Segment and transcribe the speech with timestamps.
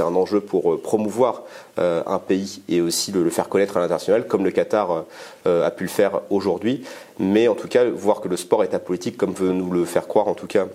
[0.00, 1.42] c'est un enjeu pour promouvoir
[1.76, 5.04] un pays et aussi le, faire connaître à l'international, comme le Qatar
[5.44, 6.84] a pu le faire aujourd'hui.
[7.18, 10.08] Mais en tout cas, voir que le sport est apolitique, comme veut nous le faire
[10.08, 10.66] croire en tout cas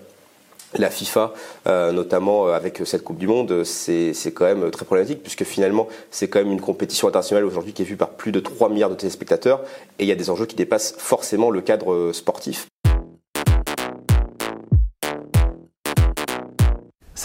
[0.74, 1.32] la FIFA,
[1.66, 5.88] euh, notamment euh, avec cette Coupe du Monde, c'est quand même très problématique puisque finalement
[6.10, 8.90] c'est quand même une compétition internationale aujourd'hui qui est vue par plus de 3 milliards
[8.90, 9.62] de téléspectateurs
[9.98, 12.66] et il y a des enjeux qui dépassent forcément le cadre euh, sportif.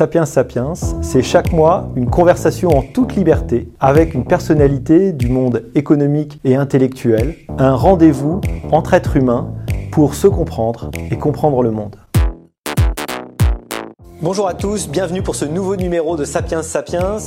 [0.01, 0.73] Sapiens Sapiens,
[1.03, 6.55] c'est chaque mois une conversation en toute liberté avec une personnalité du monde économique et
[6.55, 9.53] intellectuel, un rendez-vous entre êtres humains
[9.91, 11.97] pour se comprendre et comprendre le monde.
[14.23, 17.17] Bonjour à tous, bienvenue pour ce nouveau numéro de Sapiens Sapiens.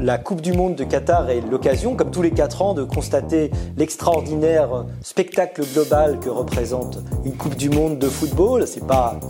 [0.00, 3.52] La Coupe du Monde de Qatar est l'occasion, comme tous les quatre ans, de constater
[3.76, 8.66] l'extraordinaire spectacle global que représente une Coupe du Monde de football.
[8.66, 9.20] C'est pas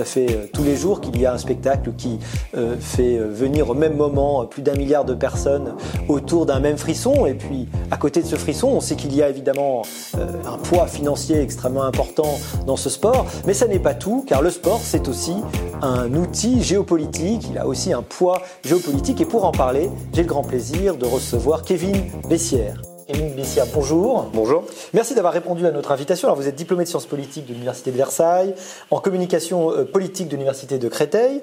[0.00, 2.18] à fait euh, tous les jours qu'il y a un spectacle qui
[2.56, 5.74] euh, fait euh, venir au même moment plus d'un milliard de personnes
[6.08, 7.26] autour d'un même frisson.
[7.26, 9.82] Et puis, à côté de ce frisson, on sait qu'il y a évidemment
[10.14, 13.26] un poids financier extrêmement important dans ce sport.
[13.46, 15.34] Mais ça n'est pas tout, car le sport, c'est aussi
[15.82, 17.46] un outil géopolitique.
[17.50, 19.20] Il a aussi un poids géopolitique.
[19.20, 21.96] Et pour en parler, j'ai le grand plaisir de recevoir Kevin
[22.28, 22.89] Bessière.
[23.12, 24.30] Émile Bessia, bonjour.
[24.32, 24.62] Bonjour.
[24.92, 26.28] Merci d'avoir répondu à notre invitation.
[26.28, 28.54] Alors, vous êtes diplômé de sciences politiques de l'Université de Versailles,
[28.92, 31.42] en communication euh, politique de l'Université de Créteil.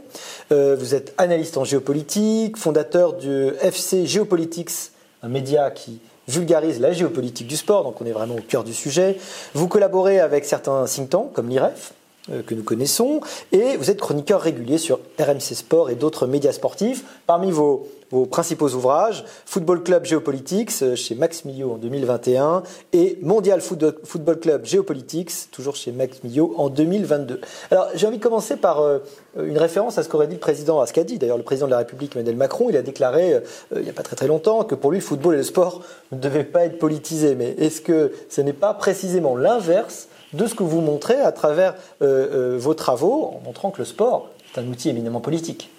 [0.54, 4.92] Euh, vous êtes analyste en géopolitique, fondateur du FC Geopolitics,
[5.24, 8.74] un média qui vulgarise la géopolitique du sport, donc on est vraiment au cœur du
[8.74, 9.18] sujet.
[9.54, 11.92] Vous collaborez avec certains think tanks, comme l'IREF,
[12.32, 13.20] euh, que nous connaissons,
[13.52, 17.04] et vous êtes chroniqueur régulier sur RMC Sport et d'autres médias sportifs.
[17.26, 22.64] Parmi vos vos principaux ouvrages, Football Club Geopolitics euh, chez Max Millot en 2021
[22.94, 27.42] et Mondial Football Club Geopolitics, toujours chez Max Millot en 2022.
[27.70, 29.00] Alors j'ai envie de commencer par euh,
[29.38, 31.68] une référence à ce qu'aurait dit le président, à ce qu'a dit d'ailleurs le président
[31.68, 32.68] de la République Emmanuel Macron.
[32.70, 33.42] Il a déclaré euh,
[33.76, 35.82] il n'y a pas très très longtemps que pour lui le football et le sport
[36.12, 37.36] ne devaient pas être politisés.
[37.36, 41.76] Mais est-ce que ce n'est pas précisément l'inverse de ce que vous montrez à travers
[42.02, 45.70] vos travaux en montrant que le sport est un outil éminemment politique?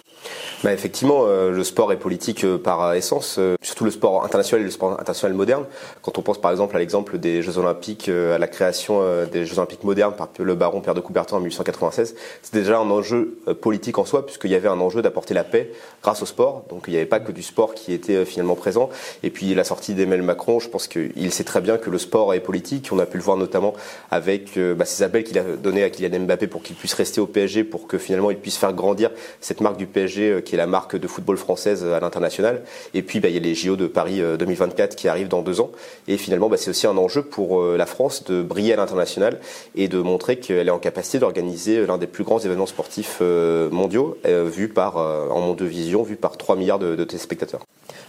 [0.61, 4.61] Bah effectivement, euh, le sport est politique euh, par essence, euh, surtout le sport international
[4.61, 5.63] et le sport international moderne.
[6.01, 9.57] Quand on pense par exemple à l'exemple des Jeux Olympiques, à la création des Jeux
[9.57, 13.97] Olympiques modernes par le baron Pierre de Coubertin en 1896, c'est déjà un enjeu politique
[13.97, 15.71] en soi, puisqu'il y avait un enjeu d'apporter la paix
[16.01, 16.63] grâce au sport.
[16.69, 18.89] Donc il n'y avait pas que du sport qui était finalement présent.
[19.23, 22.33] Et puis la sortie d'Emmanuel Macron, je pense qu'il sait très bien que le sport
[22.33, 22.89] est politique.
[22.91, 23.73] On a pu le voir notamment
[24.11, 27.27] avec bah, ces appels qu'il a donnés à Kylian Mbappé pour qu'il puisse rester au
[27.27, 30.67] PSG, pour que finalement il puisse faire grandir cette marque du PSG qui est la
[30.67, 32.63] marque de football française à l'international.
[32.93, 35.41] Et puis, bah, il y a les JO de Paris 2024 euh, qui arrivent dans
[35.41, 35.71] deux ans.
[36.07, 39.39] Et finalement, bah, c'est aussi un enjeu pour euh, la France de briller à l'international
[39.75, 43.69] et de montrer qu'elle est en capacité d'organiser l'un des plus grands événements sportifs euh,
[43.69, 47.61] mondiaux, vu par, en monde de vision, vu par 3 milliards de, de téléspectateurs.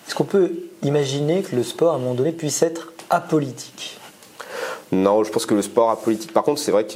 [0.06, 0.50] Est-ce qu'on peut
[0.82, 3.98] imaginer que le sport, à un moment donné, puisse être apolitique?
[4.92, 6.94] Non, je pense que le sport apolitique, par contre, c'est vrai que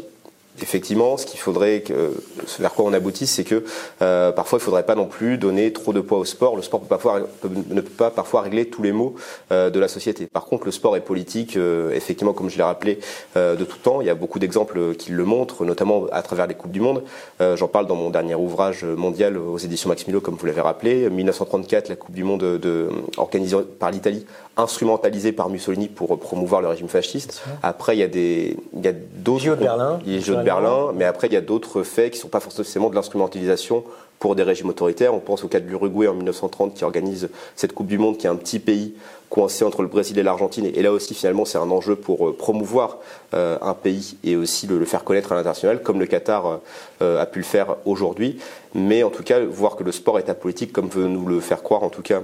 [0.62, 2.12] effectivement, ce qu'il faudrait, que,
[2.46, 3.64] ce vers quoi on aboutisse, c'est que
[4.02, 6.56] euh, parfois il ne faudrait pas non plus donner trop de poids au sport.
[6.56, 9.14] Le sport peut parfois, ne peut pas parfois régler tous les maux
[9.50, 10.26] euh, de la société.
[10.26, 12.98] Par contre, le sport est politique, euh, effectivement, comme je l'ai rappelé
[13.36, 14.00] de tout temps.
[14.00, 17.02] Il y a beaucoup d'exemples qui le montrent, notamment à travers les coupes du monde.
[17.40, 21.08] J'en parle dans mon dernier ouvrage mondial aux éditions Max Milo, comme vous l'avez rappelé.
[21.10, 24.26] 1934, la Coupe du Monde de, organisée par l'Italie,
[24.56, 27.42] instrumentalisée par Mussolini pour promouvoir le régime fasciste.
[27.62, 29.44] Après, il y a des, il y a d'autres.
[29.56, 29.98] Berlin.
[30.44, 33.84] Berlin, mais après il y a d'autres faits qui ne sont pas forcément de l'instrumentalisation
[34.18, 35.14] pour des régimes autoritaires.
[35.14, 38.26] On pense au cas de l'Uruguay en 1930 qui organise cette Coupe du Monde, qui
[38.26, 38.94] est un petit pays
[39.28, 40.64] coincé entre le Brésil et l'Argentine.
[40.64, 42.98] Et là aussi, finalement, c'est un enjeu pour euh, promouvoir
[43.34, 46.60] euh, un pays et aussi le, faire connaître à l'international, comme le Qatar
[47.02, 48.38] euh, a pu le faire aujourd'hui.
[48.74, 51.62] Mais en tout cas, voir que le sport est apolitique, comme veut nous le faire
[51.62, 52.22] croire, en tout cas,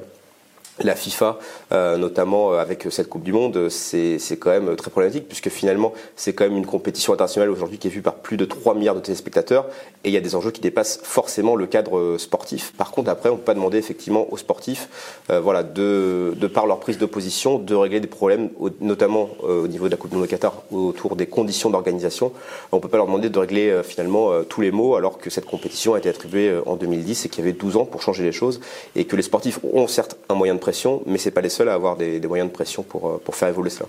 [0.82, 1.38] la FIFA,
[1.72, 5.92] euh, notamment euh, avec cette Coupe du Monde, c'est quand même très problématique puisque finalement
[6.16, 8.94] c'est quand même une compétition internationale aujourd'hui qui est vue par plus de 3 milliards
[8.94, 9.66] de téléspectateurs
[10.04, 12.72] et il y a des enjeux qui dépassent forcément le cadre euh, sportif.
[12.76, 14.88] Par contre après on ne peut pas demander effectivement aux sportifs
[15.28, 18.50] voilà, de, de, par leur prise de position de régler des problèmes
[18.80, 22.32] notamment au niveau de la Coupe du Monde de Qatar autour des conditions d'organisation.
[22.72, 25.44] On ne peut pas leur demander de régler finalement tous les maux alors que cette
[25.44, 28.32] compétition a été attribuée en 2010 et qu'il y avait 12 ans pour changer les
[28.32, 28.60] choses
[28.96, 30.60] et que les sportifs ont certes un moyen de
[31.06, 33.34] mais ce n'est pas les seuls à avoir des, moyens de pression pour, euh, pour
[33.34, 33.88] faire évoluer cela.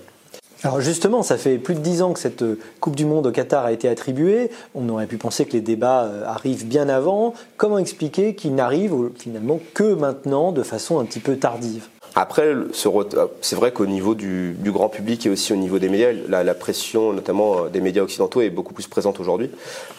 [0.63, 3.31] Alors justement, ça fait plus de dix ans que cette euh, Coupe du Monde au
[3.31, 4.51] Qatar a été attribuée.
[4.75, 7.33] On aurait pu penser que les débats euh, arrivent bien avant.
[7.57, 11.88] Comment expliquer qu'ils n'arrivent finalement que maintenant de façon un petit peu tardive?
[12.13, 16.54] Après, c'est vrai qu'au niveau du, grand public et aussi au niveau des médias, la,
[16.54, 19.50] pression, notamment des médias occidentaux, est beaucoup plus présente aujourd'hui.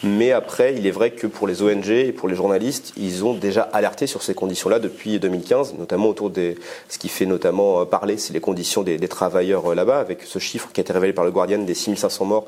[0.03, 3.33] Mais après, il est vrai que pour les ONG et pour les journalistes, ils ont
[3.33, 6.55] déjà alerté sur ces conditions-là depuis 2015, notamment autour des.
[6.87, 10.81] Ce qui fait notamment parler, c'est les conditions des, travailleurs là-bas, avec ce chiffre qui
[10.81, 12.45] a été révélé par le Guardian des 6500 morts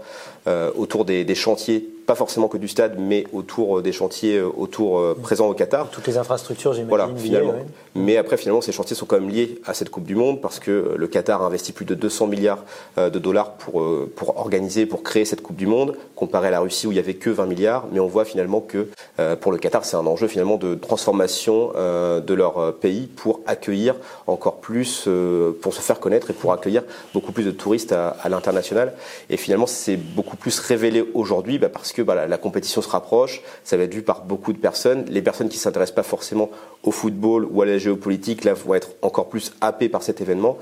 [0.75, 4.99] autour des chantiers pas forcément que du stade, mais autour euh, des chantiers euh, autour
[4.99, 5.89] euh, présents au Qatar.
[5.89, 6.89] Toutes les infrastructures, j'imagine.
[6.89, 7.53] Voilà, finalement.
[7.95, 10.59] Mais après, finalement, ces chantiers sont quand même liés à cette Coupe du Monde parce
[10.59, 12.63] que le Qatar a investi plus de 200 milliards
[12.97, 13.85] de dollars pour,
[14.15, 16.99] pour organiser, pour créer cette Coupe du Monde, comparé à la Russie où il y
[16.99, 17.85] avait que 20 milliards.
[17.93, 18.89] Mais on voit finalement que
[19.39, 23.95] pour le Qatar, c'est un enjeu finalement de transformation de leur pays pour accueillir
[24.27, 25.07] encore plus,
[25.61, 28.93] pour se faire connaître et pour accueillir beaucoup plus de touristes à, l'international.
[29.29, 33.41] Et finalement, c'est beaucoup plus révélé aujourd'hui bah, parce que bah, la, compétition se rapproche,
[33.63, 35.05] ça va être vu par beaucoup de personnes.
[35.07, 36.49] Les personnes qui s'intéressent pas forcément
[36.85, 40.57] au football ou à la géopolitique, là, vont être encore plus happées par cet événement.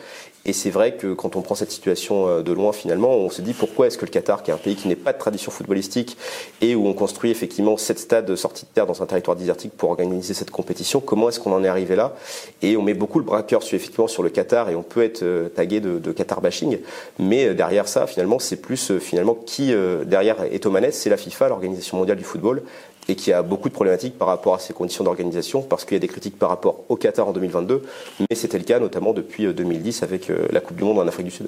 [0.46, 3.42] Et c'est vrai que quand on prend cette situation euh, de loin, finalement, on se
[3.42, 5.52] dit pourquoi est-ce que le Qatar, qui est un pays qui n'est pas de tradition
[5.52, 6.18] footballistique
[6.60, 9.90] et où on construit effectivement sept stades sortis de terre dans un territoire désertique pour
[9.90, 12.14] organiser cette compétition, comment est-ce qu'on en est arrivé là?
[12.62, 15.24] Et on met beaucoup le braqueur sur, effectivement sur le Qatar et on peut être
[15.24, 16.80] euh, tagué de, de Qatar bashing,
[17.20, 19.74] mais euh, derrière ça, finalement, c'est plus finalement qui
[20.06, 22.64] derrière est aux manettes, c'est la FIFA, l'Organisation mondiale du football,
[23.08, 25.98] et qui a beaucoup de problématiques par rapport à ces conditions d'organisation, parce qu'il y
[25.98, 27.84] a des critiques par rapport au Qatar en 2022,
[28.20, 31.08] mais c'était le cas notamment depuis 2010 euh, avec euh, la Coupe du Monde en
[31.08, 31.48] Afrique du Sud.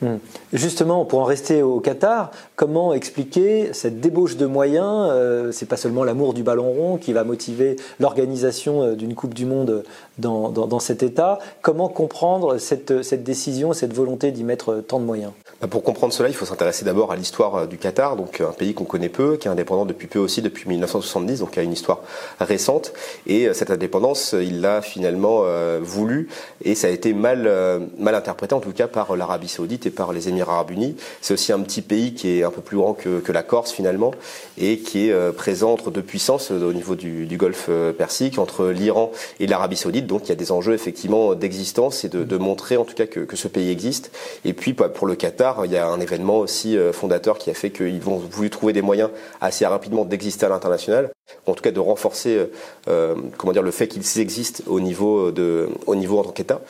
[0.00, 0.16] Hmm.
[0.52, 5.76] Justement, pour en rester au Qatar, comment expliquer cette débauche de moyens euh, C'est pas
[5.76, 9.84] seulement l'amour du ballon rond qui va motiver l'organisation d'une Coupe du Monde
[10.18, 11.38] dans, dans, cet État.
[11.62, 15.32] Comment comprendre cette, décision, cette volonté d'y mettre tant de moyens?
[15.68, 18.52] Pour comprendre cela, il faut s'intéresser d'abord à l'histoire euh, du Qatar, donc euh, un
[18.52, 21.62] pays qu'on connaît peu, qui est indépendant depuis peu aussi, depuis 1970, donc qui a
[21.62, 22.00] une histoire
[22.40, 22.92] récente.
[23.26, 25.42] Et euh, cette indépendance, il l'a finalement
[25.80, 26.28] voulu,
[26.64, 27.50] et ça a été mal,
[27.98, 30.96] mal interprété, en tout cas par l'Arabie Saoudite et par les Émirats Arabes Unis.
[31.20, 34.12] C'est aussi un petit pays qui est un peu plus grand que, la Corse finalement,
[34.58, 39.10] et qui est présent entre deux puissances au niveau du, Golfe Persique, entre l'Iran
[39.40, 40.06] et l'Arabie Saoudite.
[40.06, 43.20] Donc il y a des enjeux effectivement d'existence et de, montrer en tout cas que,
[43.20, 44.10] que ce pays existe.
[44.44, 47.50] Et puis bah, pour le Qatar, il y a un événement aussi euh, fondateur qui
[47.50, 49.10] a fait qu'ils vont voulu trouver des moyens
[49.40, 51.10] assez rapidement d'exister à l'international,
[51.46, 52.46] en tout cas de renforcer euh,
[52.88, 56.60] euh, comment dire le fait qu'ils existent au niveau de au niveau en tant qu'État.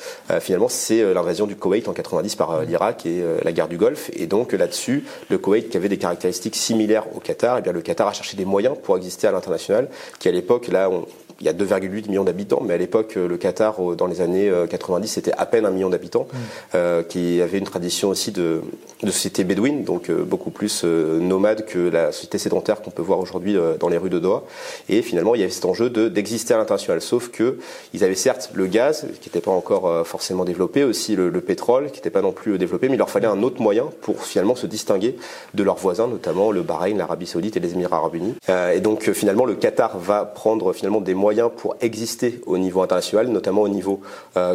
[0.41, 4.11] finalement, c'est l'invasion du Koweït en 90 par l'Irak et la guerre du Golfe.
[4.15, 7.73] Et donc là-dessus, le Koweït qui avait des caractéristiques similaires au Qatar, et eh bien
[7.73, 9.89] le Qatar a cherché des moyens pour exister à l'international,
[10.19, 11.07] qui à l'époque là on,
[11.43, 15.09] il y a 2,8 millions d'habitants, mais à l'époque, le Qatar, dans les années 90,
[15.09, 16.29] c'était à peine un million d'habitants,
[16.73, 16.79] mmh.
[17.09, 18.63] qui avait une tradition aussi de,
[19.03, 23.03] de société bédouine, donc euh, beaucoup plus euh, nomade que la société sédentaire qu'on peut
[23.03, 24.45] voir aujourd'hui euh, dans les rues de Doha.
[24.89, 27.01] Et finalement, il y avait cet enjeu de d'exister à l'international.
[27.01, 27.59] Sauf que
[27.95, 31.99] ils avaient certes le gaz, qui n'était pas encore forcément développé, aussi le, pétrole, qui
[31.99, 34.67] n'était pas non plus développé, mais il leur fallait un autre moyen pour finalement se
[34.67, 35.17] distinguer
[35.55, 38.35] de leurs voisins, notamment le Bahreïn, l'Arabie Saoudite et les Émirats Arabes Unis.
[38.73, 43.29] et donc finalement, le Qatar va prendre finalement des moyens pour exister au niveau international,
[43.29, 44.01] notamment au niveau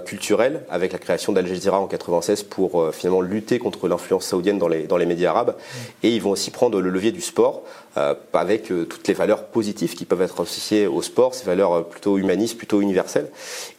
[0.06, 4.26] culturel, avec la création d'Al Jazeera en 96 pour finalement lutter contre l'influence
[4.68, 5.56] les, dans les médias arabes.
[6.04, 7.87] Et ils vont aussi prendre le levier du sport euh,
[8.34, 11.82] avec euh, toutes les valeurs positives qui peuvent être associées au sport, ces valeurs euh,
[11.82, 13.30] plutôt humanistes, plutôt universelles.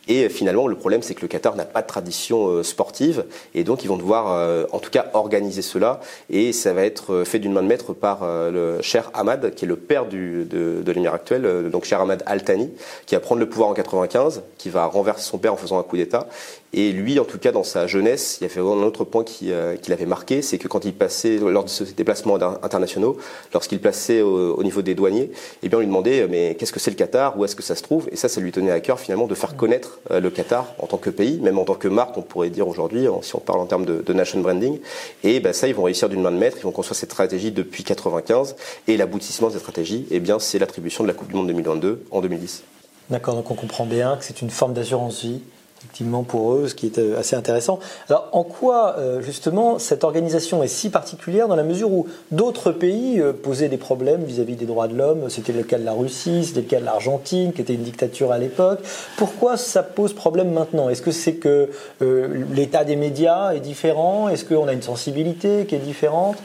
[0.09, 3.85] Et finalement, le problème, c'est que le Qatar n'a pas de tradition sportive, et donc
[3.85, 6.01] ils vont devoir, en tout cas, organiser cela.
[6.31, 8.21] Et ça va être fait d'une main de maître par
[8.51, 12.43] le cher Ahmad, qui est le père de, de l'émir actuel, donc cher Ahmad Al
[12.43, 12.71] Thani,
[13.05, 15.83] qui va prendre le pouvoir en 95, qui va renverser son père en faisant un
[15.83, 16.27] coup d'État.
[16.73, 19.51] Et lui, en tout cas, dans sa jeunesse, il y avait un autre point qui,
[19.83, 23.17] qui l'avait marqué, c'est que quand il passait, lors de ses déplacements internationaux,
[23.55, 25.31] lorsqu'il passait au, niveau des douaniers,
[25.63, 27.75] eh bien on lui demandait mais qu'est-ce que c'est le Qatar, où est-ce que ça
[27.75, 28.09] se trouve?
[28.13, 30.87] Et ça, ça lui tenait à cœur finalement de faire connaître euh, le Qatar en
[30.87, 33.61] tant que pays, même en tant que marque, on pourrait dire aujourd'hui, si on parle
[33.61, 34.81] en termes de, nation branding.
[35.23, 37.53] Et ben, ça, ils vont réussir d'une main de maître, ils vont construire cette stratégie
[37.53, 38.57] depuis 95,
[38.89, 42.05] et l'aboutissement de cette stratégie, eh bien c'est l'attribution de la Coupe du Monde 2022
[42.11, 42.65] en 2010.
[43.11, 45.41] D'accord, donc on comprend bien que c'est une forme d'assurance vie
[45.79, 47.79] effectivement pour eux, ce qui est euh, assez intéressant.
[48.09, 52.73] Alors en quoi euh, justement cette organisation est si particulière dans la mesure où d'autres
[52.73, 55.31] pays euh, posaient des problèmes vis-à-vis des droits de l'homme?
[55.31, 58.33] C'était le cas de la Russie, c'était le cas de l'Argentine, qui était une dictature
[58.33, 58.81] à l'époque.
[59.17, 60.89] Pourquoi ça pose problème maintenant?
[60.89, 61.71] Est-ce que c'est que
[62.01, 64.29] l'état des médias est différent?
[64.29, 66.37] Est-ce qu'on a une sensibilité qui est différente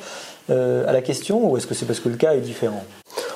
[0.49, 2.83] à la question Ou est-ce que c'est parce que le cas est différent?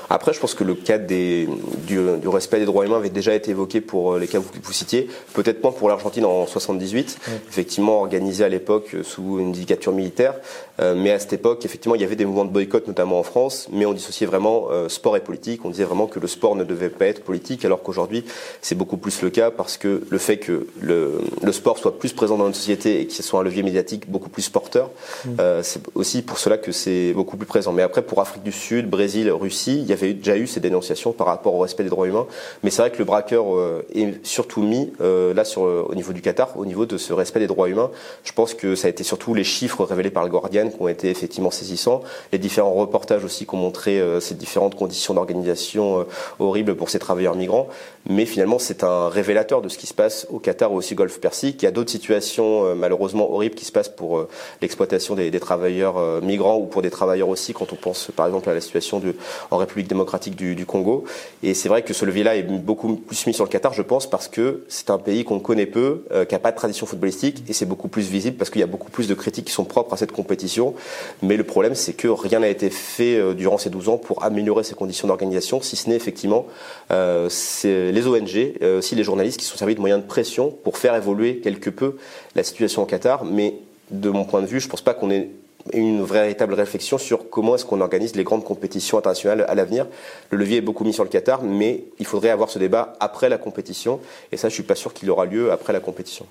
[0.09, 1.47] Après, je pense que le cadre des,
[1.85, 5.09] du, respect des droits humains avait déjà été évoqué pour les cas que vous, citiez,
[5.33, 7.17] peut-être pas pour l'Argentine en 78,
[7.49, 10.35] effectivement organisé à l'époque sous une dictature militaire,
[10.79, 13.67] mais à cette époque, effectivement, il y avait des mouvements de boycott, notamment en France,
[13.71, 15.65] mais on dissociait vraiment sport et politique.
[15.65, 18.23] On disait vraiment que le sport ne devait pas être politique, alors qu'aujourd'hui,
[18.61, 22.13] c'est beaucoup plus le cas parce que le fait que le, le sport soit plus
[22.13, 24.89] présent dans notre société et qu'il soit un levier médiatique beaucoup plus porteur,
[25.25, 25.29] mm.
[25.39, 27.73] euh, c'est aussi pour cela que c'est beaucoup plus présent.
[27.73, 31.11] Mais après, pour Afrique du Sud, Brésil, Russie, il y avait déjà eu ces dénonciations
[31.11, 32.27] par rapport au respect des droits humains.
[32.63, 36.13] Mais c'est vrai que le braqueur euh, est surtout mis euh, là sur, au niveau
[36.13, 37.91] du Qatar, au niveau de ce respect des droits humains.
[38.23, 40.87] Je pense que ça a été surtout les chiffres révélés par le Guardian qui ont
[40.87, 42.01] été effectivement saisissants,
[42.31, 46.05] les différents reportages aussi qui ont montré ces différentes conditions d'organisation
[46.39, 47.67] horribles pour ces travailleurs migrants.
[48.09, 50.97] Mais finalement, c'est un révélateur de ce qui se passe au Qatar ou aussi au
[50.97, 51.61] Golfe Persique.
[51.61, 54.29] Il y a d'autres situations malheureusement horribles qui se passent pour euh,
[54.61, 58.49] l'exploitation des, travailleurs euh, migrants ou pour des travailleurs aussi, quand on pense par exemple
[58.49, 59.15] à la situation de,
[59.51, 61.05] en République démocratique du, Congo.
[61.43, 64.09] Et c'est vrai que ce levier-là est beaucoup plus mis sur le Qatar, je pense,
[64.09, 67.43] parce que c'est un pays qu'on connaît peu, euh, qui n'a pas de tradition footballistique,
[67.47, 69.65] et c'est beaucoup plus visible parce qu'il y a beaucoup plus de critiques qui sont
[69.65, 70.73] propres à cette compétition.
[71.21, 74.63] Mais le problème, c'est que rien n'a été fait durant ces 12 ans pour améliorer
[74.63, 76.45] ces conditions d'organisation, si ce n'est effectivement
[76.91, 77.29] euh,
[77.63, 81.37] les ONG, aussi les journalistes qui sont servis de moyens de pression pour faire évoluer
[81.39, 81.97] quelque peu
[82.35, 83.25] la situation au Qatar.
[83.25, 83.55] Mais
[83.91, 85.29] de mon point de vue, je ne pense pas qu'on ait
[85.73, 89.87] une véritable réflexion sur comment est-ce qu'on organise les grandes compétitions internationales à l'avenir.
[90.29, 93.29] Le levier est beaucoup mis sur le Qatar, mais il faudrait avoir ce débat après
[93.29, 93.99] la compétition.
[94.31, 96.25] Et ça, je ne suis pas sûr qu'il aura lieu après la compétition.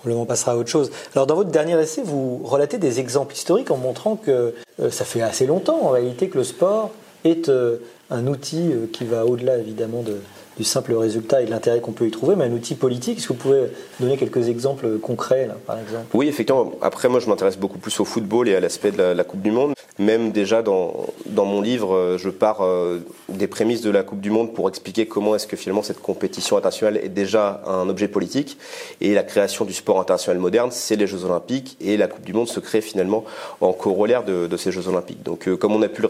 [0.00, 0.90] Probablement passera à autre chose.
[1.14, 5.04] Alors, dans votre dernier essai, vous relatez des exemples historiques en montrant que euh, ça
[5.04, 6.90] fait assez longtemps, en réalité, que le sport
[7.24, 7.78] est euh,
[8.10, 10.20] un outil euh, qui va au-delà, évidemment, de,
[10.58, 13.18] du simple résultat et de l'intérêt qu'on peut y trouver, mais un outil politique.
[13.18, 13.68] Est-ce que vous pouvez
[14.00, 16.06] donner quelques exemples concrets, là, par exemple?
[16.12, 16.72] Oui, effectivement.
[16.82, 19.52] Après, moi, je m'intéresse beaucoup plus au football et à l'aspect de la, Coupe du
[19.52, 19.74] Monde.
[19.98, 24.20] Même déjà dans, dans mon livre, euh, je pars euh, des prémices de la Coupe
[24.20, 28.06] du Monde pour expliquer comment est-ce que finalement cette compétition internationale est déjà un objet
[28.06, 28.58] politique.
[29.00, 31.76] Et la création du sport international moderne, c'est les Jeux Olympiques.
[31.80, 33.24] Et la Coupe du Monde se crée finalement
[33.60, 35.24] en corollaire de, de ces Jeux Olympiques.
[35.24, 36.04] Donc, euh, comme on a pu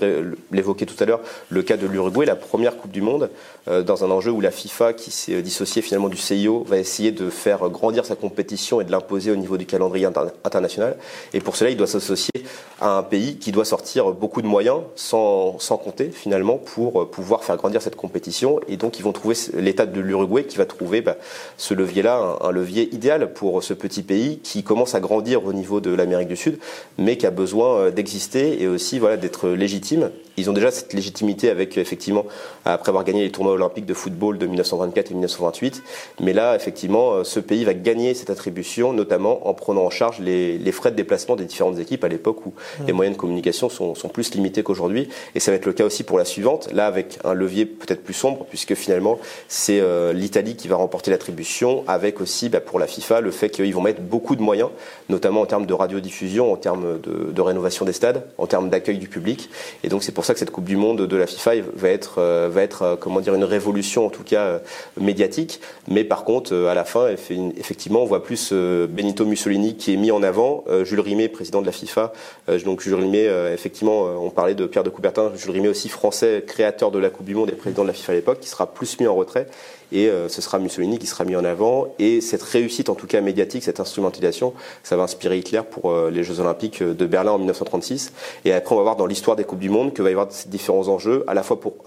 [0.52, 3.30] l'évoquer tout à l'heure, le cas de l'Uruguay, la première Coupe du Monde,
[3.66, 7.28] dans un enjeu où la FIFA, qui s'est dissociée finalement du CIO, va essayer de
[7.28, 10.97] faire grandir sa compétition et de l'imposer au niveau du calendrier international.
[11.35, 12.33] Et pour cela, il doit s'associer
[12.80, 13.77] à un pays qui doit sortir
[14.18, 18.61] beaucoup de moyens, sans, sans compter finalement, pour pouvoir faire grandir cette compétition.
[18.68, 21.16] Et donc, ils vont trouver l'État de l'Uruguay qui va trouver bah,
[21.56, 25.80] ce levier-là, un, levier idéal pour ce petit pays qui commence à grandir au niveau
[25.80, 26.58] de l'Amérique du Sud,
[26.97, 30.11] mais qui a besoin euh, d'exister et aussi voilà, d'être légitime.
[30.37, 32.25] Ils ont déjà cette légitimité avec, effectivement,
[32.64, 35.82] après avoir gagné les tournois olympiques de football de 1924 et 1928.
[36.20, 40.20] Mais là, effectivement, euh, ce pays va gagner cette attribution, notamment en prenant en charge
[40.20, 42.87] les, frais de déplacement des différentes équipes à l'époque où mmh.
[42.87, 45.08] les moyens de communication sont, plus limités qu'aujourd'hui.
[45.34, 48.02] Et ça va être le cas aussi pour la suivante, là avec un levier peut-être
[48.02, 52.78] plus sombre, puisque finalement, c'est euh, l'Italie qui va remporter l'attribution, avec aussi bah, pour
[52.78, 54.70] la FIFA le fait qu'ils vont mettre beaucoup de moyens,
[55.08, 59.08] notamment en termes de radiodiffusion, en termes de, rénovation des stades, en termes d'accueil du
[59.08, 59.48] public.
[59.84, 62.16] Et donc c'est pour ça que cette Coupe du Monde de la FIFA va être,
[62.18, 64.60] euh, va être comment dire, une révolution en tout cas
[65.00, 69.76] médiatique, mais par contre, euh, à la fin, effectivement, on voit plus euh, Benito Mussolini
[69.76, 72.12] qui est mis en avant, euh, Jules Rimet, président de la FIFA.
[72.64, 76.90] donc Jules Rimet, effectivement, on parlait de Pierre de Coubertin, Jules Rimet aussi français, créateur
[76.90, 78.98] de la Coupe du Monde et président de la FIFA à l'époque, qui sera plus
[79.00, 79.46] mis en retrait
[79.90, 81.94] et ce sera Mussolini qui sera mis en avant.
[81.98, 86.22] Et cette réussite, en tout cas médiatique, cette instrumentalisation, ça va inspirer Hitler pour les
[86.24, 88.12] Jeux Olympiques de Berlin en 1936.
[88.44, 90.30] Et après, on va voir dans l'histoire des Coupes du Monde que va y avoir
[90.30, 91.84] ces différents enjeux, à la fois pour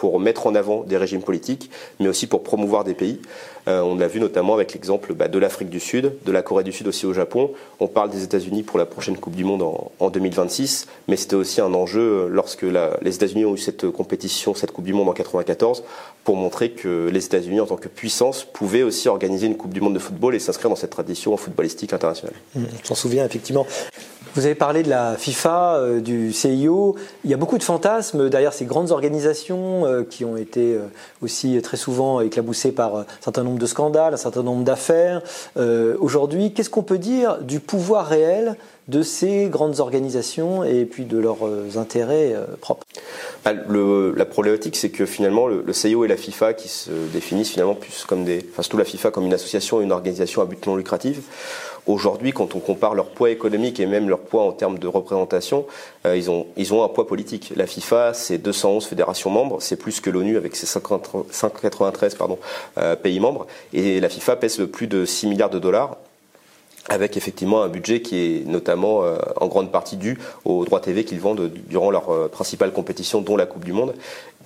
[0.00, 3.20] pour mettre en avant des régimes politiques, mais aussi pour promouvoir des pays.
[3.68, 6.64] Euh, on l'a vu notamment avec l'exemple bah, de l'Afrique du Sud, de la Corée
[6.64, 7.50] du Sud aussi au Japon.
[7.80, 9.60] On parle des États-Unis pour la prochaine Coupe du Monde
[9.98, 14.54] en, 2026, mais c'était aussi un enjeu euh, lorsque les États-Unis ont eu cette compétition,
[14.54, 15.84] cette Coupe du Monde en 94,
[16.24, 19.82] pour montrer que les États-Unis, en tant que puissance, pouvaient aussi organiser une Coupe du
[19.82, 22.36] Monde de football et s'inscrire dans cette tradition footballistique internationale.
[22.54, 23.66] Mmh, on s'en souvient effectivement.
[24.36, 26.94] Vous avez parlé de la FIFA, euh, du CIO.
[27.24, 30.82] Il y a beaucoup de fantasmes derrière ces grandes organisations euh, qui ont été euh,
[31.20, 35.22] aussi très souvent éclaboussées par un certain nombre de scandales, un certain nombre d'affaires.
[35.98, 38.56] Aujourd'hui, qu'est-ce qu'on peut dire du pouvoir réel
[38.88, 41.38] de ces grandes organisations et puis de leurs
[41.76, 42.84] intérêts propres?
[43.44, 47.74] Bah, La problématique, c'est que finalement, le, CIO et la FIFA, qui se définissent finalement
[47.74, 50.76] plus comme des, enfin surtout la FIFA comme une association, une organisation à but non
[50.76, 51.20] lucratif,
[51.90, 55.66] Aujourd'hui, quand on compare leur poids économique et même leur poids en termes de représentation,
[56.06, 57.52] euh, ils, ont, un poids politique.
[57.56, 62.38] La FIFA, c'est 211 fédérations membres, c'est plus que l'ONU avec ses 593 pardon,
[62.78, 63.48] euh, pays membres.
[63.72, 65.96] Et la FIFA pèse plus de 6 milliards de dollars.
[66.88, 69.02] avec effectivement un budget qui est notamment
[69.36, 73.46] en grande partie dû aux droits TV qu'ils vendent durant leur principale compétition, dont la
[73.46, 73.94] Coupe du Monde.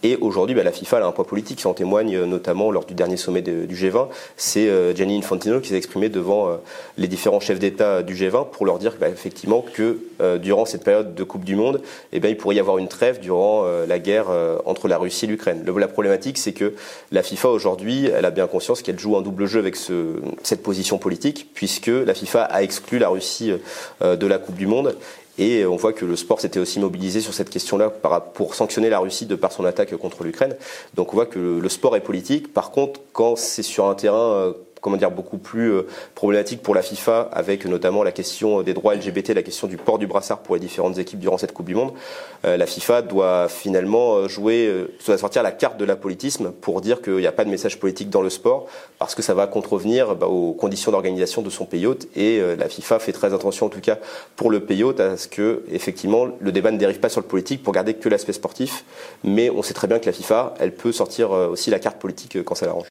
[0.07, 2.85] Et aujourd'hui, bah, la FIFA a un poids politique, ça en témoigne euh, notamment lors
[2.85, 4.09] du dernier sommet du G20.
[4.37, 6.57] C'est euh, Gianni Infantino qui s'est exprimé devant euh,
[6.99, 9.99] les différents chefs d'État du G20 pour leur dire bah, effectivement que
[10.41, 11.81] durant cette période de Coupe du Monde,
[12.13, 14.27] eh bien, il pourrait y avoir une trêve durant la guerre
[14.65, 15.65] entre la Russie et l'Ukraine.
[15.67, 16.75] La problématique, c'est que
[17.11, 20.63] la FIFA aujourd'hui, elle a bien conscience qu'elle joue un double jeu avec ce, cette
[20.63, 23.53] position politique, puisque la FIFA a exclu la Russie
[24.01, 24.97] de la Coupe du Monde
[25.39, 28.99] et on voit que le sport s'était aussi mobilisé sur cette question-là pour sanctionner la
[28.99, 30.57] Russie de par son attaque contre l'Ukraine.
[30.95, 32.53] Donc on voit que le sport est politique.
[32.53, 34.53] Par contre, quand c'est sur un terrain euh,
[34.85, 38.95] comment dire, beaucoup plus euh, problématique pour la FIFA, avec notamment la question des droits
[38.95, 41.75] LGBT, la question du port du brassard pour les différentes équipes durant cette Coupe du
[41.75, 41.95] Monde.
[42.45, 44.71] Euh, la FIFA doit finalement euh, jouer,
[45.07, 48.11] doit sortir la carte de l'apolitisme pour dire qu'il n'y a pas de message politique
[48.11, 48.67] dans le sport,
[48.99, 52.07] parce que ça va contrevenir bah, aux conditions d'organisation de son pays hôte.
[52.15, 53.99] Et la FIFA fait très attention, en tout cas
[54.37, 57.27] pour le pays hôte, à ce que effectivement le débat ne dérive pas sur le
[57.27, 58.85] politique pour garder que l'aspect sportif.
[59.23, 62.43] Mais on sait très bien que la FIFA, elle peut sortir aussi la carte politique
[62.45, 62.89] quand ça l'arrange.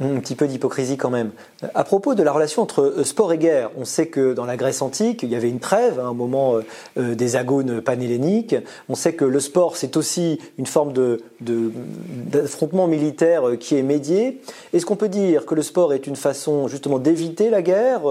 [0.00, 1.32] Un petit peu d'hypocrisie quand même.
[1.74, 4.56] À propos de la relation entre euh, sport et guerre, on sait que dans la
[4.56, 6.60] Grèce antique, il y avait une trêve, à un moment euh,
[6.98, 8.54] euh, des agones panhelléniques.
[8.88, 10.92] On sait que le sport, c'est aussi une forme
[11.40, 14.40] d'affrontement militaire qui est médié.
[14.72, 18.02] Est-ce qu'on peut dire que le sport est une façon justement d'éviter la guerre,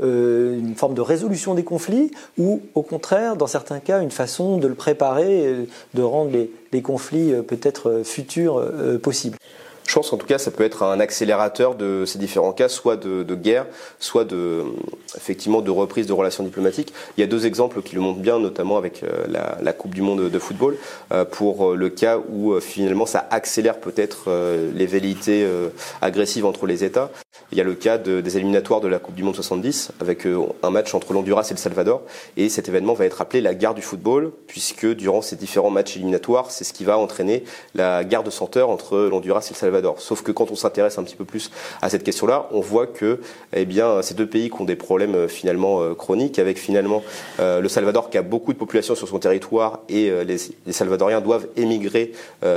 [0.00, 4.66] une forme de résolution des conflits, ou au contraire, dans certains cas, une façon de
[4.66, 6.30] le préparer, de rendre
[6.72, 8.62] les conflits peut-être futurs
[9.02, 9.36] possibles?
[9.86, 12.96] Je pense qu'en tout cas, ça peut être un accélérateur de ces différents cas, soit
[12.96, 13.66] de, guerre,
[13.98, 14.62] soit de,
[15.14, 16.92] effectivement, de reprise de relations diplomatiques.
[17.16, 20.02] Il y a deux exemples qui le montrent bien, notamment avec euh, la, Coupe du
[20.02, 20.76] Monde de football,
[21.12, 24.30] euh, pour euh, le cas où finalement ça accélère peut-être
[24.74, 25.46] les velléités
[26.00, 27.10] agressives entre les États.
[27.52, 30.26] Il y a le cas des éliminatoires de la Coupe du Monde 70, avec
[30.62, 32.02] un match entre l'Honduras et le Salvador.
[32.36, 35.96] Et cet événement va être appelé la guerre du football, puisque durant ces différents matchs
[35.96, 39.73] éliminatoires, c'est ce qui va entraîner la guerre de senteur entre l'Honduras et le Salvador.
[39.98, 41.50] Sauf que quand on s'intéresse un petit peu plus
[41.82, 43.20] à cette question-là, on voit que
[43.54, 43.66] eh
[44.02, 47.02] ces deux pays qui ont des problèmes euh, finalement euh, chroniques, avec finalement
[47.40, 50.38] euh, le Salvador qui a beaucoup de population sur son territoire et les,
[50.72, 52.12] Salvadoriens doivent émigrer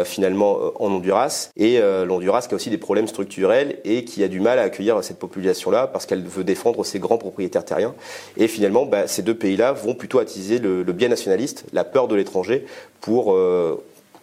[0.05, 4.39] finalement en Honduras, et l'Honduras qui a aussi des problèmes structurels et qui a du
[4.39, 7.93] mal à accueillir cette population-là parce qu'elle veut défendre ses grands propriétaires terriens.
[8.37, 12.07] Et finalement, bah, ces deux pays-là vont plutôt attiser le, le bien nationaliste, la peur
[12.07, 12.65] de l'étranger,
[13.01, 13.37] pour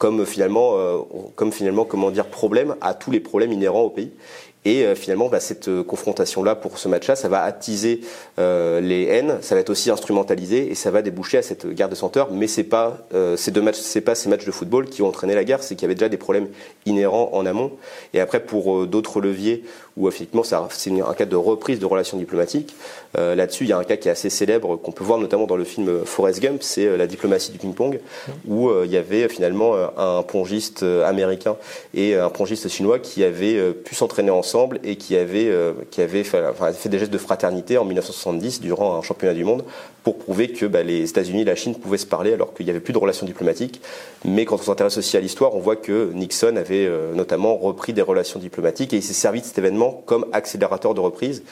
[0.05, 0.99] comme finalement, euh,
[1.35, 4.13] comme finalement, comment dire, problème à tous les problèmes inhérents au pays.
[4.67, 8.03] Et euh, finalement, bah, cette euh, confrontation-là pour ce match-là, ça va attiser
[8.37, 11.95] les haines, ça va être aussi instrumentalisé et ça va déboucher à cette guerre de
[11.95, 12.31] senteurs.
[12.33, 12.99] Mais c'est pas
[13.37, 15.75] ces deux matchs, c'est pas ces matchs de football qui ont entraîné la guerre, c'est
[15.75, 16.49] qu'il y avait déjà des problèmes
[16.85, 17.73] inhérents en amont.
[18.12, 19.64] Et après, pour d'autres leviers
[19.96, 22.74] où effectivement c'est un cas de reprise de relations diplomatiques.
[23.16, 25.46] Euh, là-dessus, il y a un cas qui est assez célèbre qu'on peut voir notamment
[25.46, 28.00] dans le film Forrest Gump, c'est euh, la diplomatie du ping-pong,
[28.46, 31.57] où euh, il y avait finalement un pongiste américain
[31.94, 35.52] et un pongiste chinois qui avaient pu s'entraîner ensemble et qui avaient,
[36.24, 39.64] fait, des gestes de fraternité en 1970 durant un championnat du monde
[40.02, 42.70] pour prouver que bah, les États-Unis et la Chine pouvaient se parler alors qu'il n'y
[42.70, 43.80] avait plus de relations diplomatiques.
[44.24, 48.02] Mais quand on s'intéresse aussi à l'histoire, on voit que Nixon avait notamment repris des
[48.02, 51.42] relations diplomatiques et il s'est servi de cet événement comme accélérateur de reprise.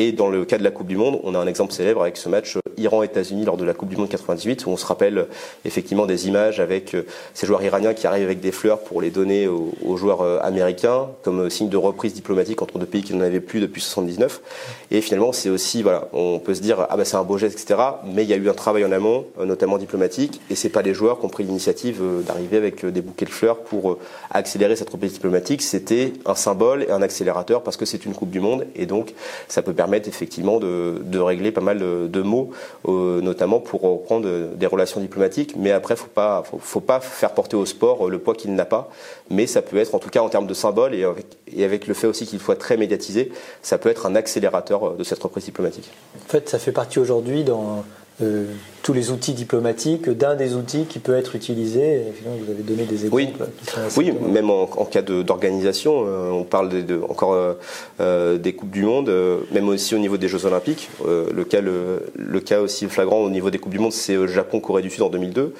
[0.00, 2.16] Et dans le cas de la Coupe du Monde, on a un exemple célèbre avec
[2.16, 5.26] ce match Iran-États-Unis lors de la Coupe du Monde 98, où on se rappelle
[5.64, 9.10] effectivement des images avec euh, ces joueurs iraniens qui arrivent avec des fleurs pour les
[9.10, 13.24] donner aux, joueurs euh, américains, comme signe de reprise diplomatique entre deux pays qui n'en
[13.24, 14.40] avaient plus depuis 79.
[14.92, 17.58] Et finalement, c'est aussi, voilà, on peut se dire, ah bah c'est un beau geste,
[17.60, 17.80] etc.
[18.04, 20.82] Mais il y a eu un travail en amont, euh, notamment diplomatique, et c'est pas
[20.82, 23.98] les joueurs qui ont pris l'initiative d'arriver avec des bouquets de fleurs pour
[24.30, 25.62] accélérer cette reprise diplomatique.
[25.62, 29.14] C'était un symbole et un accélérateur parce que c'est une Coupe du Monde, et donc
[29.48, 32.50] ça peut permettre effectivement de, régler pas mal de, de mots
[32.86, 35.54] euh, notamment pour reprendre des relations diplomatiques.
[35.56, 38.64] Mais après, faut pas, faut, pas faire porter au sport euh, le poids qu'il n'a
[38.64, 38.90] pas.
[39.30, 41.86] Mais ça peut être, en tout cas en termes de symbole et avec, et avec
[41.86, 45.22] le fait aussi qu'il soit très médiatisé, ça peut être un accélérateur euh, de cette
[45.22, 45.90] reprise diplomatique.
[46.16, 47.84] En fait, ça fait partie aujourd'hui dans
[48.20, 48.46] euh,
[48.82, 52.04] tous les outils diplomatiques, d'un des outils qui peut être utilisé.
[52.24, 53.34] vous avez donné des exemples.
[53.96, 57.36] Oui, oui même en, cas d'organisation, euh, on parle de, encore
[58.00, 59.12] euh, des coupes du monde,
[59.52, 60.88] même aussi au niveau des Jeux Olympiques.
[61.04, 64.90] le cas, le, cas aussi flagrant au niveau des coupes du monde, c'est Japon-Corée du
[64.90, 65.52] Sud en 2002,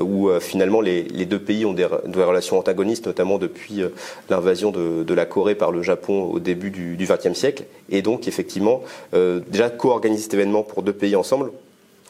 [0.00, 3.82] où finalement les, deux pays ont des, relations antagonistes, notamment depuis
[4.28, 7.64] l'invasion de, la Corée par le Japon au début du XXe siècle.
[7.88, 11.50] Et donc effectivement, déjà co-organiser cet événement pour deux pays ensemble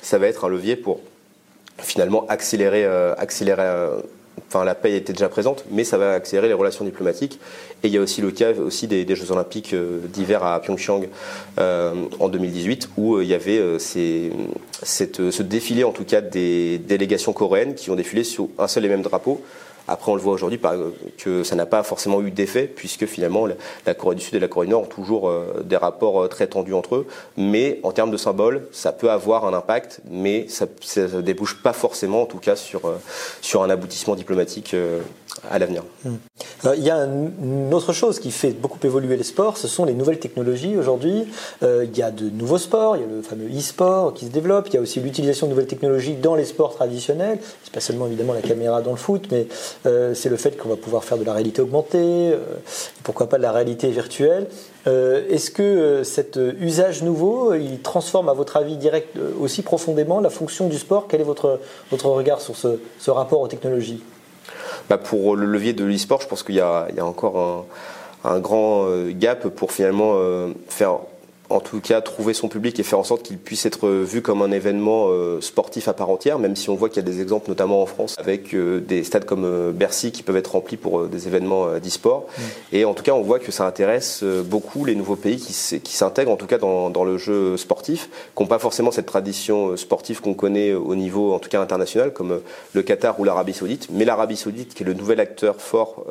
[0.04, 1.00] ça va être un levier pour
[1.78, 3.96] finalement accélérer, euh, accélérer euh,
[4.46, 7.40] enfin la paix était déjà présente, mais ça va accélérer les relations diplomatiques.
[7.82, 11.06] Et il y a aussi le cas aussi des, Jeux Olympiques d'hiver à Pyeongchang
[11.58, 17.90] en 2018, où il y avait ce défilé en tout cas des délégations coréennes qui
[17.90, 19.42] ont défilé sur un seul et même drapeau.
[19.86, 20.58] Après, on le voit aujourd'hui
[21.18, 23.46] que ça n'a pas forcément eu d'effet, puisque finalement
[23.86, 26.28] la Corée du Sud et la Corée du Nord ont toujours euh, des rapports euh,
[26.28, 27.06] très tendus entre eux.
[27.36, 30.66] Mais en termes de symbole, ça peut avoir un impact, mais ça
[30.96, 32.98] ne débouche pas forcément, en tout cas, sur, euh,
[33.54, 34.74] un aboutissement diplomatique
[35.48, 35.84] à l'avenir.
[36.04, 36.16] Hmm.
[36.76, 39.94] Il y a une autre chose qui fait beaucoup évoluer les sports, ce sont les
[39.94, 41.24] nouvelles technologies aujourd'hui.
[41.62, 44.66] il y a de nouveaux sports, il y a le fameux e-sport qui se développe,
[44.68, 47.38] il y a aussi l'utilisation de nouvelles technologies dans les sports traditionnels.
[47.62, 49.46] C'est pas seulement évidemment la caméra dans le foot, mais
[49.84, 52.38] c'est le fait qu'on va pouvoir faire de la réalité augmentée, euh,
[53.02, 54.46] pourquoi pas de la réalité virtuelle.
[54.86, 60.30] Euh, est-ce que cet usage nouveau, il transforme à votre avis direct aussi profondément la
[60.30, 61.06] fonction du sport?
[61.08, 61.60] Quel est votre,
[61.90, 64.02] votre regard sur ce, rapport aux technologies?
[64.88, 67.66] Bah Pour le levier de l'e-sport, je pense qu'il y, a encore
[68.24, 70.18] un grand gap pour finalement
[70.68, 70.98] faire
[71.54, 74.42] en tout cas trouver son public et faire en sorte qu'il puisse être vu comme
[74.42, 77.20] un événement euh, sportif à part entière, même si on voit qu'il y a des
[77.20, 80.76] exemples notamment en France avec euh, des stades comme euh, Bercy qui peuvent être remplis
[80.76, 82.26] pour des événements d'e-sport.
[82.26, 82.42] Mm.
[82.72, 86.32] Et en tout cas, on voit que ça intéresse beaucoup les nouveaux pays qui, s'intègrent
[86.32, 90.20] en tout cas dans, dans, le jeu sportif, qui n'ont pas forcément cette tradition sportive
[90.20, 92.40] qu'on connaît au niveau en tout cas international, comme
[92.72, 93.88] le Qatar ou l'Arabie Saoudite.
[93.90, 96.04] Mais l'Arabie Saoudite, qui est le nouvel acteur fort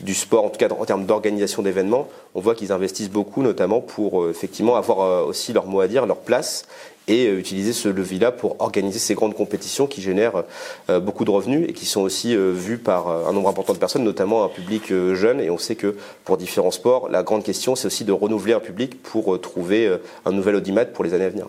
[0.00, 3.80] du sport, en tout cas en termes d'organisation d'événements, on voit qu'ils investissent beaucoup, notamment
[3.80, 6.66] pour effectivement avoir euh, aussi leur mot à dire, leur place
[7.06, 10.44] et euh, utiliser ce levier-là pour organiser ces grandes compétitions qui génèrent
[10.90, 14.04] euh, beaucoup de revenus et qui sont aussi vues par un nombre important de personnes,
[14.04, 15.40] notamment un public jeune.
[15.40, 18.60] Et on sait que pour différents sports, la grande question, c'est aussi de renouveler un
[18.60, 21.48] public pour trouver un nouvel audimat pour les années à venir.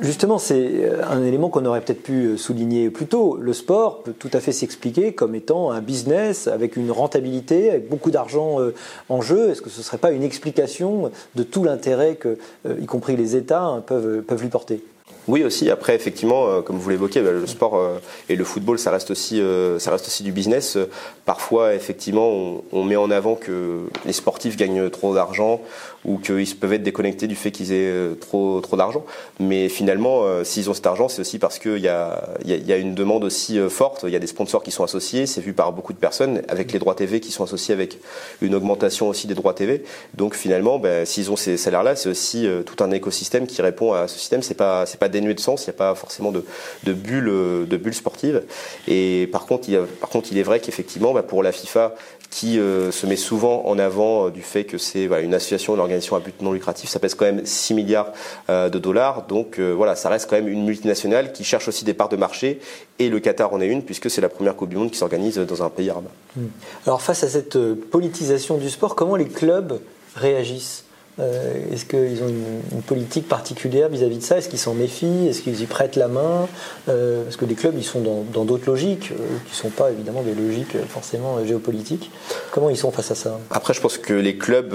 [0.00, 3.36] Justement, c'est euh, un élément qu'on aurait peut-être pu euh, souligner plus tôt.
[3.36, 7.88] Le sport peut tout à fait s'expliquer comme étant un business avec une rentabilité, avec
[7.88, 8.74] beaucoup d'argent euh,
[9.08, 9.50] en jeu.
[9.50, 12.38] Est-ce que ce ne serait pas une explication de tout l'intérêt que,
[12.80, 14.84] y compris les États, hein, peuvent, peuvent lui porter?
[15.28, 15.70] Oui aussi.
[15.70, 17.80] Après effectivement, comme vous l'évoquez, bah, le sport
[18.28, 19.42] et le football, ça reste aussi,
[19.78, 20.78] ça reste aussi du business.
[21.24, 25.60] Parfois, effectivement, on, on, met en avant que les sportifs gagnent trop d'argent
[26.04, 29.04] ou qu'ils peuvent être déconnectés du fait qu'ils aient euh, trop, trop d'argent.
[29.40, 32.76] Mais finalement, euh, s'ils ont cet argent, c'est aussi parce qu'il y a, y, a,
[32.76, 34.04] une demande aussi euh, forte.
[34.06, 36.72] Il y a des sponsors qui sont associés, c'est vu par beaucoup de personnes, avec
[36.72, 37.98] les droits TV qui sont associés avec
[38.40, 39.84] une augmentation aussi des droits TV.
[40.14, 44.08] Donc finalement, ben, s'ils ont ces salaires-là, c'est aussi tout un écosystème qui répond à
[44.08, 44.42] ce système.
[44.42, 45.66] C'est pas, c'est pas de sens.
[45.66, 46.44] Il n'y a pas forcément de,
[46.84, 48.42] de bulles sportives.
[48.86, 51.94] Et par contre, il, est vrai qu'effectivement, ben, pour la FIFA,
[52.30, 56.20] qui se met souvent en avant du fait que c'est une association, une organisation à
[56.20, 58.12] but non lucratif, ça pèse quand même 6 milliards
[58.50, 59.26] euh, de dollars.
[59.26, 62.16] Donc euh, voilà, ça reste quand même une multinationale qui cherche aussi des parts de
[62.16, 62.60] marché.
[62.98, 65.38] Et le Qatar en est une, puisque c'est la première Coupe du Monde qui s'organise
[65.38, 66.08] dans un pays arabe.
[66.36, 66.46] Hmm.
[66.86, 69.80] Alors face à cette euh, politisation du sport, comment les clubs
[70.14, 70.84] réagissent?
[71.18, 74.38] Est-ce qu'ils ont une, politique particulière vis-à-vis de ça?
[74.38, 75.28] Est-ce qu'ils s'en méfient?
[75.28, 76.48] Est-ce qu'ils y prêtent la main?
[76.86, 78.00] Parce que les clubs, ils sont
[78.32, 82.10] dans d'autres logiques, qui ne sont pas évidemment des logiques forcément géopolitiques.
[82.50, 83.38] Comment ils sont face à ça?
[83.50, 84.72] Après, je pense que les clubs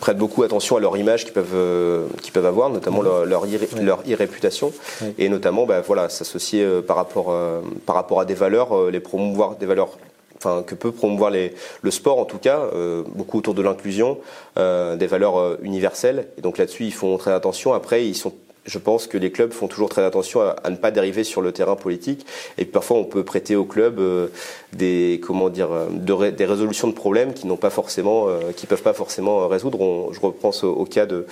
[0.00, 3.46] prêtent beaucoup attention à leur image qu'ils peuvent, euh, peuvent avoir, notamment leur, leur,
[4.06, 4.72] irréputation,
[5.18, 9.00] et notamment bah, voilà, s'associer euh, par, rapport, euh, par rapport à des valeurs, les
[9.00, 9.90] promouvoir des valeurs
[10.44, 12.60] Enfin, que peut promouvoir le sport en tout cas,
[13.14, 14.18] beaucoup autour de l'inclusion,
[14.56, 16.26] des valeurs universelles.
[16.36, 17.72] Et donc là-dessus, ils font très attention.
[17.72, 18.34] Après, ils sont
[18.66, 21.52] je pense que les clubs font toujours très attention à, ne pas dériver sur le
[21.52, 22.26] terrain politique.
[22.58, 24.28] Et parfois, on peut prêter aux clubs euh,
[24.72, 28.82] des comment dire euh, des résolutions de problèmes qui n'ont pas forcément, euh, qui peuvent
[28.82, 30.12] pas forcément résoudre.
[30.12, 31.26] je reprends au, cas de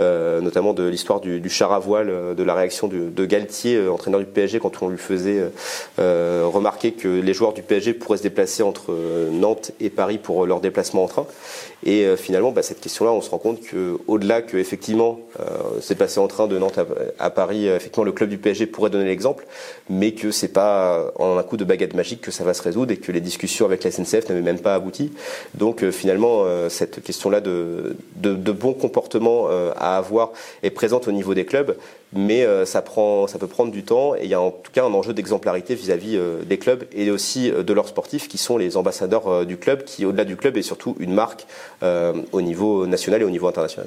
[0.00, 3.92] euh, notamment de l'histoire du, char à voile, euh, de la réaction de, Galtier, euh,
[3.92, 5.44] entraîneur du PSG, quand on lui faisait
[5.98, 8.94] euh, remarquer que les joueurs du PSG pourraient se déplacer entre
[9.30, 11.26] Nantes et Paris pour leur déplacement en train.
[11.84, 15.18] Et finalement, bah, cette question-là, on se rend compte que, au-delà que effectivement,
[15.80, 16.78] se déplacer en train de Nantes
[17.18, 19.46] à, Paris, effectivement, le club du PSG pourrait donner l'exemple,
[19.88, 22.92] mais que c'est pas en un coup de baguette magique que ça va se résoudre
[22.92, 25.10] et que les discussions avec la SNCF n'avaient même pas abouti.
[25.54, 31.44] Donc finalement, cette question-là de, de bon comportement à avoir est présente au niveau des
[31.44, 31.76] clubs,
[32.12, 34.72] mais euh, ça, prend, ça peut prendre du temps et il y a en tout
[34.72, 38.38] cas un enjeu d'exemplarité vis-à-vis euh, des clubs et aussi euh, de leurs sportifs qui
[38.38, 41.46] sont les ambassadeurs du club, qui au-delà du club est surtout une marque
[42.32, 43.86] au niveau national et au niveau international.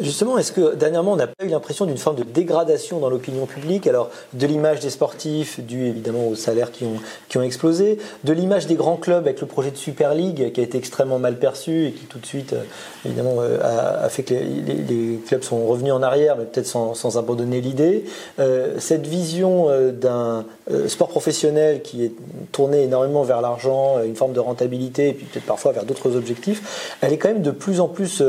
[0.00, 3.46] Justement, est-ce que dernièrement on n'a pas eu l'impression d'une forme de dégradation dans l'opinion
[3.46, 3.86] publique?
[3.86, 6.96] Alors de l'image des sportifs, dû évidemment aux salaires qui ont,
[7.28, 10.60] qui ont explosé, de l'image des grands clubs avec le projet de Super League qui
[10.60, 12.54] a été extrêmement mal perçu et qui tout de suite
[13.04, 17.22] évidemment a, fait que les, clubs sont revenus en arrière, mais peut-être sans, sans un
[17.22, 18.04] bon donner l'idée.
[18.78, 20.44] cette vision d'un
[20.86, 22.12] sport professionnel qui est
[22.52, 26.96] tourné énormément vers l'argent, une forme de rentabilité, et puis peut-être parfois vers d'autres objectifs,
[27.00, 28.22] elle est quand même de plus en plus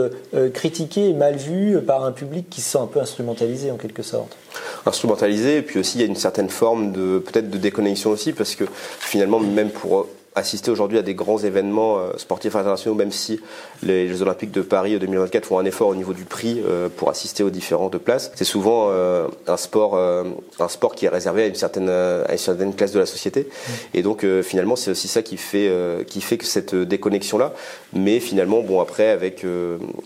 [0.53, 4.03] critiquée et mal vue par un public qui se sent un peu instrumentalisé en quelque
[4.03, 4.37] sorte
[4.85, 8.33] instrumentalisé et puis aussi il y a une certaine forme de peut-être de déconnexion aussi
[8.33, 8.65] parce que
[8.99, 10.07] finalement même pour
[10.39, 13.39] assister aujourd'hui à des grands événements euh, sportifs internationaux, même si
[13.83, 17.09] les Jeux Olympiques de Paris 2024 font un effort au niveau du prix euh, pour
[17.09, 18.31] assister aux différentes places.
[18.35, 22.37] C'est souvent euh, un sport, un sport qui est réservé à une certaine, à une
[22.37, 23.41] certaine classe de la société.
[23.41, 23.71] Mmh.
[23.93, 25.71] Et donc finalement, c'est aussi ça qui fait,
[26.07, 27.53] qui fait que cette déconnexion là.
[27.93, 29.45] Mais finalement, bon après avec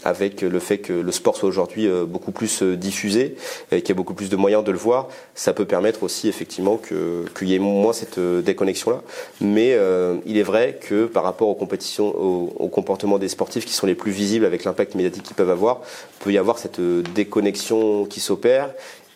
[0.04, 3.36] avec le fait que le sport soit aujourd'hui beaucoup plus diffusé,
[3.72, 6.28] et qu'il y a beaucoup plus de moyens de le voir, ça peut permettre aussi
[6.28, 9.02] effectivement qu'il y ait moins cette déconnexion là.
[9.41, 9.78] Mais
[10.26, 13.96] il est vrai que par rapport aux compétitions, au, comportement des sportifs qui sont les
[13.96, 15.82] plus visibles avec l'impact médiatique qu'ils peuvent avoir,
[16.20, 18.70] peut y avoir cette euh, déconnexion qui s'opère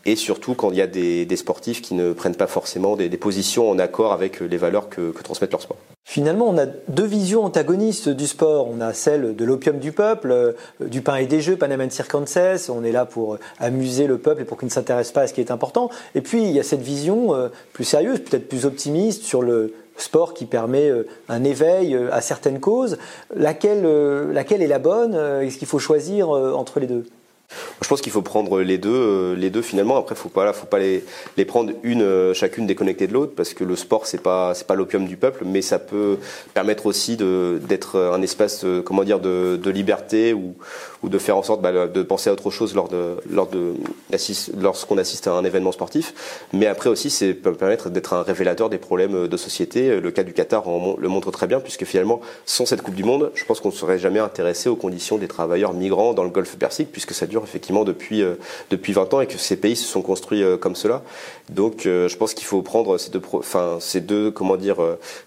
[0.07, 3.69] et surtout quand il y a des, sportifs qui ne prennent pas forcément des, positions
[3.69, 5.77] en accord avec les valeurs que, transmettent leur sport.
[6.05, 8.69] Finalement, on a deux visions antagonistes du sport.
[8.69, 12.69] On a celle de l'opium du peuple, euh, du pain et des jeux, Panama Circenses.
[12.69, 15.33] On est là pour amuser le peuple et pour qu'il ne s'intéresse pas à ce
[15.33, 15.89] qui est important.
[16.15, 19.73] Et puis, il y a cette vision euh, plus sérieuse, peut-être plus optimiste sur le,
[19.97, 22.97] sport qui permet euh, un éveil euh, à certaines causes.
[23.35, 27.05] Laquelle, euh, laquelle est la bonne Est-ce qu'il faut choisir entre les deux?
[27.81, 29.97] Je pense qu'il faut prendre les deux, les deux finalement.
[29.97, 31.03] Après, faut pas, faut pas les,
[31.37, 34.75] les prendre une, chacune déconnectée de l'autre, parce que le sport c'est pas, c'est pas
[34.75, 36.17] l'opium du peuple, mais ça peut
[36.53, 40.55] permettre aussi de, d'être un espace, comment dire, de, de liberté ou,
[41.03, 43.75] ou de faire en sorte bah, de penser à autre chose lors de, lors de,
[44.59, 46.13] lorsqu'on assiste à un événement sportif.
[46.53, 49.99] Mais après aussi, c'est peut permettre d'être un révélateur des problèmes de société.
[50.01, 50.65] Le cas du Qatar
[50.97, 53.73] le montre très bien, puisque finalement, sans cette Coupe du Monde, je pense qu'on ne
[53.73, 57.36] serait jamais intéressé aux conditions des travailleurs migrants dans le Golfe Persique, puisque ça dure
[57.43, 58.35] effectivement depuis, euh,
[58.69, 61.03] depuis 20 ans et que ces pays se sont construits euh, comme cela.
[61.49, 64.77] Donc, euh, je pense qu'il faut prendre ces deux, enfin, ces deux, comment dire,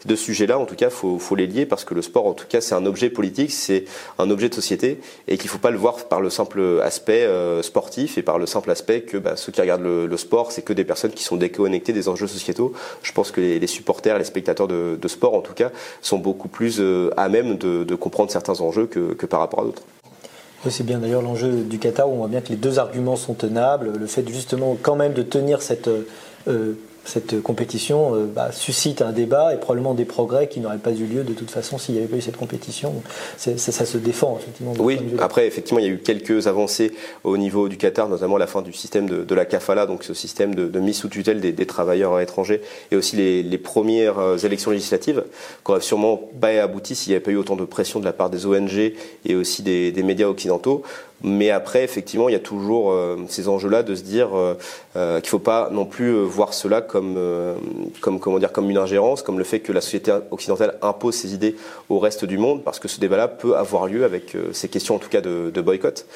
[0.05, 2.46] deux sujets-là, en tout cas, faut, faut les lier parce que le sport, en tout
[2.46, 3.85] cas, c'est un objet politique, c'est
[4.18, 7.27] un objet de société et qu'il faut pas le voir par le simple aspect
[7.62, 10.75] sportif et par le simple aspect que bah, ceux qui regardent le, sport, c'est que
[10.75, 12.75] des personnes qui sont déconnectées des enjeux sociétaux.
[13.03, 15.70] Je pense que les, supporters, les spectateurs de, sport, en tout cas,
[16.03, 16.83] sont beaucoup plus
[17.16, 19.83] à même de, comprendre certains enjeux que par rapport à d'autres.
[20.68, 23.33] C'est bien d'ailleurs l'enjeu du Qatar où on voit bien que les deux arguments sont
[23.33, 23.92] tenables.
[23.99, 25.88] Le fait justement quand même de tenir cette
[26.49, 26.75] euh,
[27.11, 31.05] cette compétition euh, bah, suscite un débat et probablement des progrès qui n'auraient pas eu
[31.05, 33.03] lieu de toute façon s'il n'y avait pas eu cette compétition.
[33.37, 34.75] ça se défend effectivement.
[34.79, 36.92] Oui, après effectivement il y a eu quelques avancées
[37.25, 40.55] au niveau du Qatar, notamment la fin du système de, la kafala, donc ce système
[40.55, 45.25] de, mise sous tutelle des, travailleurs étrangers, et aussi les, premières euh, élections législatives,
[45.64, 48.12] qui n'auraient sûrement pas abouti s'il n'y avait pas eu autant de pression de la
[48.12, 48.92] part des ONG
[49.25, 50.83] et aussi des médias occidentaux.
[51.22, 54.54] Mais après, effectivement, il y a toujours euh, ces enjeux-là de se dire euh,
[54.96, 57.18] euh qu'il faut pas non plus euh, voir cela comme,
[58.00, 61.35] comme, comment dire, comme une ingérence, comme le fait que la société occidentale impose ses
[61.35, 61.56] idées
[61.88, 64.98] au reste du monde, parce que ce débat-là peut avoir lieu avec ces questions, en
[64.98, 66.06] tout cas, de, de boycott.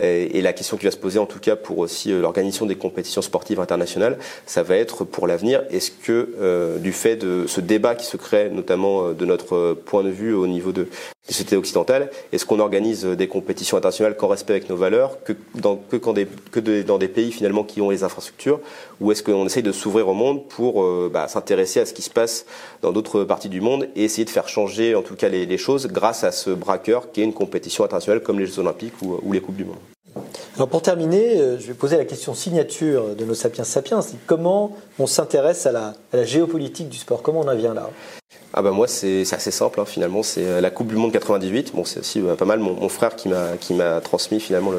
[0.00, 2.76] Et, et, la question qui va se poser, en tout cas, pour aussi l'organisation des
[2.76, 7.94] compétitions sportives internationales, ça va être pour l'avenir, est-ce que du fait de ce débat
[7.94, 10.88] qui se crée, notamment de notre point de vue au niveau de
[11.26, 15.32] la société occidentale, est-ce qu'on organise des compétitions internationales qu'en respect avec nos valeurs que
[15.54, 18.60] dans, que des, dans des pays finalement qui ont les infrastructures
[19.00, 22.02] ou est-ce qu'on essaye de s'ouvrir au monde pour euh, bah, s'intéresser à ce qui
[22.02, 22.44] se passe
[22.82, 25.86] dans d'autres parties du monde et essayer de faire changer en tout cas les, choses
[25.86, 29.40] grâce à ce braqueur qui est une compétition internationale comme les Jeux Olympiques ou, les
[29.40, 29.78] Coupes du Monde.
[30.56, 34.76] Alors pour terminer, euh, je vais poser la question signature de nos Sapiens Sapiens, comment
[34.98, 37.88] on s'intéresse à la géopolitique du sport, comment on en vient là?
[38.56, 40.22] Ah bah moi c'est assez simple hein, finalement.
[40.22, 42.60] C'est euh, la Coupe du Monde 98 bon c'est aussi euh, pas mal.
[42.60, 44.70] Mon, frère qui m'a qui m'a transmis finalement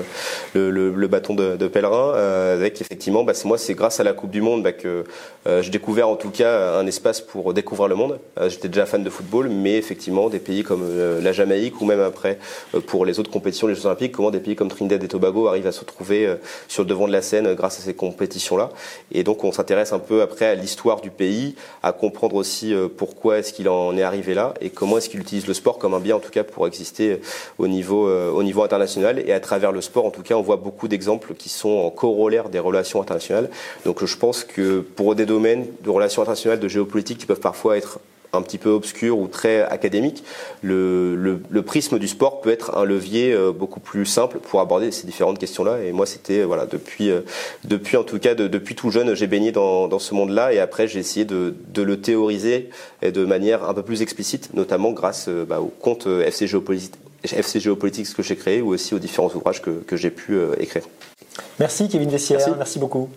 [0.53, 4.05] le, le, le, bâton de, de pèlerin euh, avec effectivement bah moi c'est grâce à
[4.05, 5.03] la Coupe du Monde bah, que
[5.45, 8.19] euh, j'ai découvert en tout cas un espace pour découvrir le monde.
[8.47, 10.85] J'étais déjà fan de football mais effectivement des pays comme
[11.21, 12.39] la Jamaïque ou même après
[12.87, 15.67] pour les autres compétitions les Jeux Olympiques comment des pays comme Trinidad et Tobago arrivent
[15.67, 16.33] à se trouver
[16.69, 18.69] sur le devant de la scène grâce à ces compétitions là
[19.11, 23.39] et donc on s'intéresse un peu après à l'histoire du pays à comprendre aussi pourquoi
[23.39, 25.99] est-ce qu'il en est arrivé là et comment est-ce qu'il utilise le sport comme un
[25.99, 27.21] bien en tout cas pour exister
[27.57, 29.19] au niveau, euh, au niveau international.
[29.25, 31.89] Et à travers le sport en tout cas on voit beaucoup d'exemples qui sont en
[31.89, 33.49] corollaire des relations internationales.
[33.85, 37.77] Donc je pense que pour des domaines de relations internationales de géopolitique qui peuvent parfois
[37.77, 37.99] être
[38.35, 40.23] un petit peu obscur ou très académique,
[40.61, 44.91] le, le, prisme du sport peut être un levier euh, beaucoup plus simple pour aborder
[44.91, 45.83] ces différentes questions-là.
[45.83, 47.21] Et moi, c'était voilà depuis euh,
[47.63, 50.87] depuis en tout cas depuis tout jeune, j'ai baigné dans, dans ce monde-là et après
[50.87, 52.69] j'ai essayé de, de, le théoriser
[53.01, 56.93] et de manière un peu plus explicite, notamment grâce euh, bah, au compte FC Géopolitique,
[57.23, 60.83] FC Géopolitique que j'ai créé ou aussi aux différents ouvrages que, que j'ai pu écrire.
[61.59, 63.09] Merci Kevin Vessière, merci beaucoup.